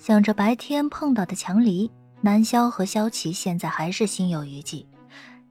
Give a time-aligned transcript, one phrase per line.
[0.00, 1.90] 想着白天碰到的强离，
[2.22, 4.88] 南萧和萧琪现在还是心有余悸。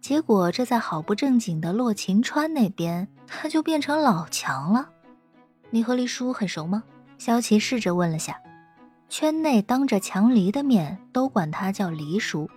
[0.01, 4.89] 结果这在好不正经的洛晴川那边，他就变成老强了。
[5.69, 6.81] 你和黎叔很熟吗？
[7.19, 8.41] 萧琪试着问了下。
[9.07, 12.49] 圈内当着强离的面都管他叫黎叔，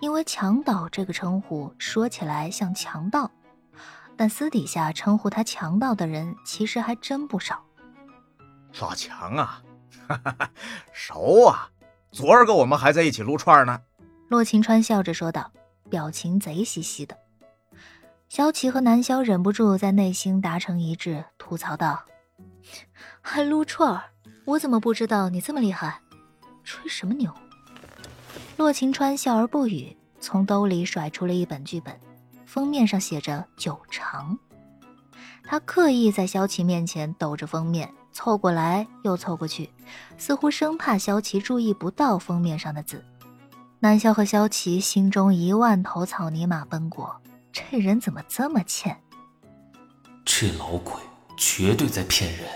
[0.00, 3.30] 因为强盗这个称呼说起来像强盗，
[4.16, 7.62] 但私底下称呼他强盗的人其实还真不少。
[8.80, 9.62] 老强啊！
[10.06, 10.50] 哈哈，
[10.92, 11.70] 熟啊！
[12.10, 13.80] 昨儿个我们还在一起撸串呢。
[14.28, 15.52] 洛晴川笑着说道，
[15.90, 17.16] 表情贼兮兮的。
[18.28, 22.04] 萧琪和南萧忍不住在内心达成一致，吐槽道
[23.20, 24.02] ：“还撸串？
[24.44, 26.00] 我怎么不知道你这么厉害？
[26.64, 27.32] 吹什么牛？”
[28.56, 31.98] 洛晴川笑而不语，从兜里甩出了一本剧本，
[32.44, 34.38] 封面上写着“九长”。
[35.44, 37.90] 他刻意在萧琪面前抖着封面。
[38.18, 39.70] 凑过来又凑过去，
[40.18, 43.04] 似乎生怕萧琪注意不到封面上的字。
[43.78, 49.00] 南萧和萧琪心中一万头草泥马奔过，这人怎么这么欠？
[50.24, 50.94] 这老鬼
[51.36, 52.48] 绝对在骗人！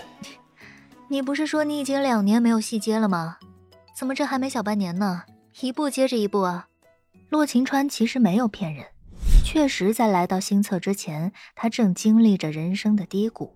[1.07, 3.37] 你不是说你已经两年没有戏接了吗？
[3.95, 5.23] 怎么这还没小半年呢？
[5.61, 6.67] 一步接着一步啊！
[7.29, 8.87] 洛晴川其实没有骗人，
[9.45, 13.55] 确实在来到新策之前，他正经历着人生的低谷。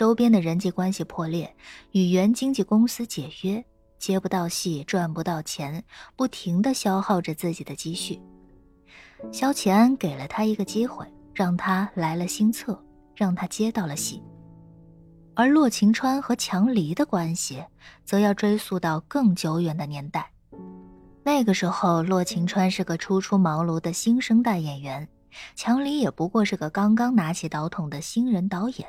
[0.00, 1.54] 周边的人际关系破裂，
[1.92, 3.62] 与原经纪公司解约，
[3.98, 5.84] 接不到戏，赚不到钱，
[6.16, 8.18] 不停的消耗着自己的积蓄。
[9.30, 12.82] 萧启安给了他一个机会，让他来了新策，
[13.14, 14.22] 让他接到了戏。
[15.34, 17.62] 而洛晴川和强离的关系，
[18.02, 20.32] 则要追溯到更久远的年代。
[21.22, 25.06] 那个时候，洛晴川是个初出茅庐的新生代演员，
[25.54, 28.88] 强离也不过是个刚刚拿起导筒的新人导演。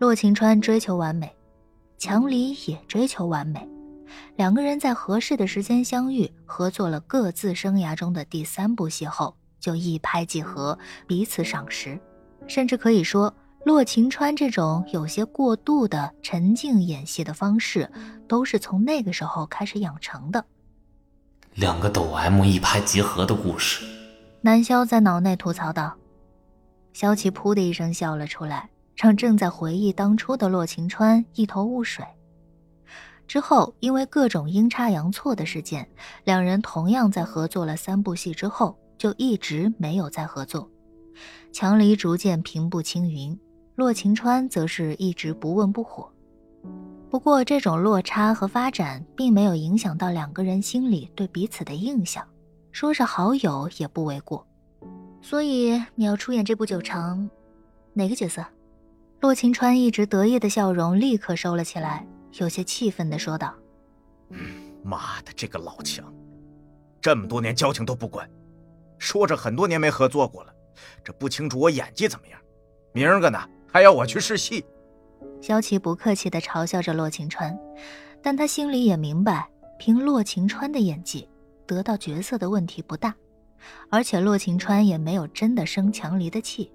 [0.00, 1.30] 洛晴川追求完美，
[1.98, 3.68] 强离也追求完美，
[4.34, 12.00] 两个人在合适的时间相遇，合作了各自生涯中的第三部戏后，就一拍即合，彼此赏识。
[12.46, 13.34] 甚至可以说，
[13.66, 17.92] 洛晴川这种有些过度的沉静演戏的方式，
[18.26, 20.42] 都是从那个时候开始养成的。
[21.56, 23.84] 两个抖 M 一拍即合的故事，
[24.40, 25.94] 南萧在脑内吐槽道。
[26.94, 28.70] 萧琪噗的一声笑了出来。
[29.00, 32.04] 让正在回忆当初的洛晴川一头雾水。
[33.26, 35.88] 之后，因为各种阴差阳错的事件，
[36.24, 40.68] 两人同样在合作了三部戏之后，就一直没有再合作。
[41.50, 43.38] 强离逐渐平步青云，
[43.74, 46.12] 洛晴川则是一直不温不火。
[47.08, 52.22] 不过，这种落差和发展并没有影响到两个人心里对彼此的印象，
[52.70, 54.46] 说是好友也不为过。
[55.22, 57.18] 所以，你要出演这部《九长》，
[57.94, 58.44] 哪个角色？
[59.20, 62.06] 洛晴川一直得意的笑容立刻收了起来，
[62.38, 63.54] 有些气愤的说道
[64.82, 66.10] ：“妈的，这个老强，
[67.02, 68.26] 这么多年交情都不管，
[68.98, 70.54] 说着很多年没合作过了，
[71.04, 72.40] 这不清楚我演技怎么样，
[72.94, 73.38] 明儿个呢
[73.70, 74.64] 还要我去试戏。”
[75.42, 77.54] 萧琪不客气的嘲笑着洛晴川，
[78.22, 81.28] 但他心里也明白，凭洛晴川的演技，
[81.66, 83.14] 得到角色的问题不大，
[83.90, 86.72] 而且洛晴川也没有真的生强离的气。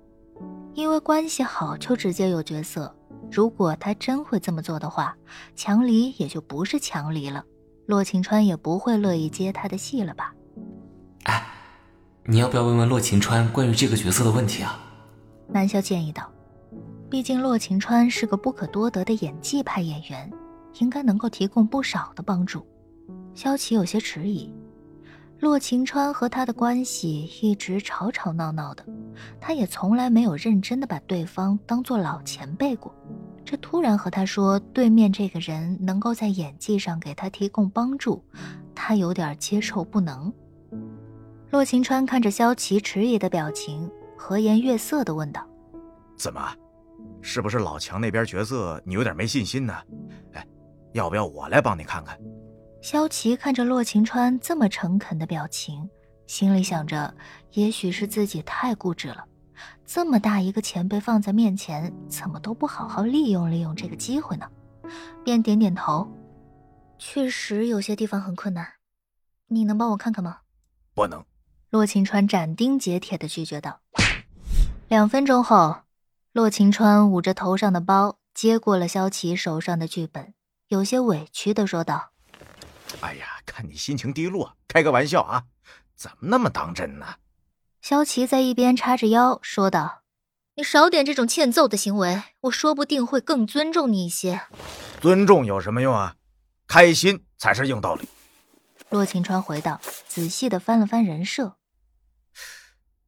[0.75, 2.93] 因为关系好就直接有角色，
[3.31, 5.15] 如果他真会这么做的话，
[5.55, 7.45] 强离也就不是强离了，
[7.85, 10.35] 洛晴川也不会乐意接他的戏了吧？
[11.23, 11.47] 哎，
[12.25, 14.77] 你要不要问问洛晴川关于这个角色的问题啊？
[15.47, 16.29] 南萧建议道，
[17.09, 20.29] 毕竟洛晴川是个不可多得的演技派演员，
[20.79, 22.67] 应该能够提供不少的帮助。
[23.33, 24.53] 萧琪有些迟疑。
[25.39, 28.85] 洛晴川和他的关系一直吵吵闹闹的，
[29.39, 32.93] 他也从来没有认真的把对方当做老前辈过。
[33.43, 38.23] 这突然和他说对面这个人能够在演技上给他提供帮助，
[38.73, 40.33] 他有点接受不能。
[41.51, 45.45] 洛晴川看着萧琪迟疑的表情，和颜悦色的问道
[46.17, 46.41] ：“怎么，
[47.21, 49.73] 是不是老强那边角色你有点没信心呢？
[50.33, 50.47] 哎，
[50.93, 52.17] 要不要我来帮你看看？”
[52.85, 55.89] 萧琪看着洛晴川这么诚恳的表情，
[56.27, 57.11] 心里想着，
[57.53, 59.25] 也许是自己太固执了。
[59.87, 64.47] 这么大一个前辈放在面前，怎么都不好好利用利用这个机会呢？
[65.23, 66.07] 便点点头，
[66.99, 68.73] 确实有些地方很困难。
[69.47, 70.41] 你能帮我看看吗？
[70.93, 71.25] 不能。
[71.71, 73.79] 洛晴川斩钉截铁的拒绝道。
[74.87, 75.77] 两分钟后，
[76.33, 80.35] 洛晴川捂着头上的包，接过了萧琪手上的剧本，
[80.67, 82.11] 有些委屈的说道。
[83.05, 85.43] 哎呀，看你心情低落，开个玩笑啊，
[85.95, 87.17] 怎么那么当真呢？
[87.79, 90.01] 萧琪在一边叉着腰说道
[90.57, 94.41] ：“你少点这种欠揍的行为，我说不定会更尊重你一些。”
[94.99, 96.15] 尊重有什么用啊？
[96.65, 98.09] 开心才是硬道理。
[98.89, 101.57] 洛晴川回道，仔细的翻了翻人设。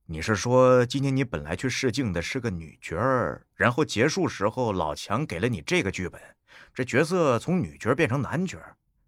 [0.06, 6.22] 你是说，今天你本来去试镜的是个女角儿，然后结束时候老强给了你这个剧本，
[6.72, 8.60] 这角色从女角变成男角，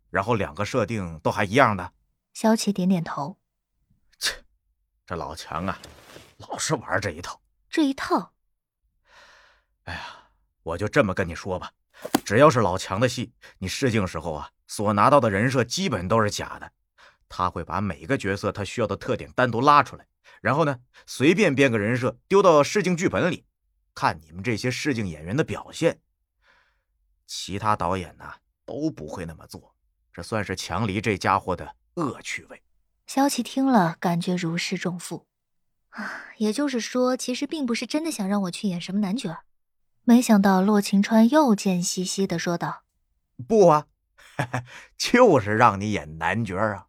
[0.09, 1.93] 然后两个设定都还一样的？
[2.33, 3.39] 萧琪点点头。
[4.17, 4.43] 切，
[5.05, 5.79] 这老强啊，
[6.37, 7.41] 老是玩这一套。
[7.69, 8.33] 这一套？
[9.83, 10.31] 哎呀，
[10.63, 11.71] 我就这么跟你说吧，
[12.23, 16.71] 只要是老强的戏，你试镜时候啊，所拿到的人设基本都是假的。
[17.27, 20.07] 他会把每个角色他需要的特点单独拉出来。
[20.41, 23.45] 然后呢，随便编个人设丢到试镜剧本里，
[23.93, 26.01] 看你们这些试镜演员的表现。
[27.27, 28.33] 其他导演呢
[28.65, 29.75] 都不会那么做，
[30.19, 32.61] 这算是强离这家伙的恶趣味。
[33.07, 35.25] 萧琪听了，感觉如释重负。
[35.91, 39.45] 啊，也就是说，其实并不是真的想让我去演什么男角。
[40.03, 42.83] 没想到洛晴川又贱兮兮的说道
[43.47, 43.87] ：“不啊，
[44.99, 46.87] 就是让你演男角啊。”